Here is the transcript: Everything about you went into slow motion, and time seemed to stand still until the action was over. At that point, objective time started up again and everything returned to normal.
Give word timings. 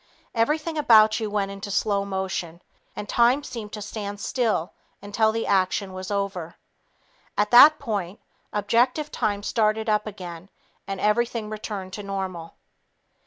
Everything 0.33 0.79
about 0.79 1.19
you 1.19 1.29
went 1.29 1.51
into 1.51 1.69
slow 1.69 2.03
motion, 2.05 2.63
and 2.95 3.07
time 3.07 3.43
seemed 3.43 3.71
to 3.73 3.83
stand 3.83 4.19
still 4.19 4.73
until 4.99 5.31
the 5.31 5.45
action 5.45 5.93
was 5.93 6.09
over. 6.09 6.55
At 7.37 7.51
that 7.51 7.77
point, 7.77 8.19
objective 8.51 9.11
time 9.11 9.43
started 9.43 9.89
up 9.89 10.07
again 10.07 10.49
and 10.87 10.99
everything 10.99 11.51
returned 11.51 11.93
to 11.93 12.01
normal. 12.01 12.55